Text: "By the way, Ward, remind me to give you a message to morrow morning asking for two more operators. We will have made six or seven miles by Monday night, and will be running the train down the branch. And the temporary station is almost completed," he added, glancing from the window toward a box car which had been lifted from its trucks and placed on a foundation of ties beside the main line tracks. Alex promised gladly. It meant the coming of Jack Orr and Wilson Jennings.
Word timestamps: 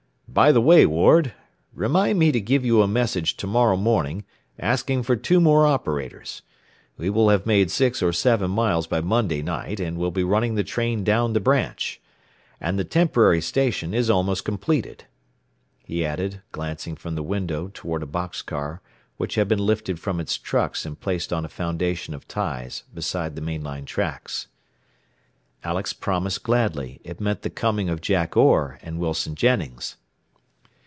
"By 0.33 0.53
the 0.53 0.61
way, 0.61 0.85
Ward, 0.85 1.33
remind 1.73 2.17
me 2.17 2.31
to 2.31 2.39
give 2.39 2.63
you 2.63 2.81
a 2.81 2.87
message 2.87 3.35
to 3.35 3.47
morrow 3.47 3.75
morning 3.75 4.23
asking 4.57 5.03
for 5.03 5.17
two 5.17 5.41
more 5.41 5.65
operators. 5.65 6.41
We 6.95 7.09
will 7.09 7.27
have 7.27 7.45
made 7.45 7.69
six 7.69 8.01
or 8.01 8.13
seven 8.13 8.49
miles 8.49 8.87
by 8.87 9.01
Monday 9.01 9.41
night, 9.41 9.81
and 9.81 9.97
will 9.97 10.09
be 10.09 10.23
running 10.23 10.55
the 10.55 10.63
train 10.63 11.03
down 11.03 11.33
the 11.33 11.41
branch. 11.41 11.99
And 12.61 12.79
the 12.79 12.85
temporary 12.85 13.41
station 13.41 13.93
is 13.93 14.09
almost 14.09 14.45
completed," 14.45 15.03
he 15.83 16.05
added, 16.05 16.41
glancing 16.53 16.95
from 16.95 17.15
the 17.15 17.23
window 17.23 17.69
toward 17.73 18.01
a 18.01 18.05
box 18.05 18.41
car 18.41 18.81
which 19.17 19.35
had 19.35 19.49
been 19.49 19.59
lifted 19.59 19.99
from 19.99 20.21
its 20.21 20.37
trucks 20.37 20.85
and 20.85 20.97
placed 20.97 21.33
on 21.33 21.43
a 21.43 21.49
foundation 21.49 22.13
of 22.13 22.25
ties 22.25 22.85
beside 22.93 23.35
the 23.35 23.41
main 23.41 23.63
line 23.65 23.83
tracks. 23.83 24.47
Alex 25.61 25.91
promised 25.91 26.41
gladly. 26.41 27.01
It 27.03 27.19
meant 27.19 27.41
the 27.41 27.49
coming 27.49 27.89
of 27.89 27.99
Jack 27.99 28.37
Orr 28.37 28.79
and 28.81 28.97
Wilson 28.97 29.35
Jennings. 29.35 29.97